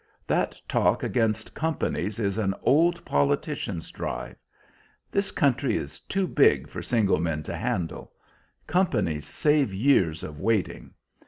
That 0.25 0.59
talk 0.67 1.03
against 1.03 1.53
companies 1.53 2.19
is 2.19 2.39
an 2.39 2.55
old 2.63 3.05
politicians' 3.05 3.91
drive. 3.91 4.35
This 5.11 5.29
country 5.29 5.77
is 5.77 5.99
too 5.99 6.25
big 6.27 6.67
for 6.67 6.81
single 6.81 7.19
men 7.19 7.43
to 7.43 7.55
handle; 7.55 8.11
companies 8.65 9.27
save 9.27 9.71
years 9.75 10.23
of 10.23 10.39
waiting. 10.39 10.95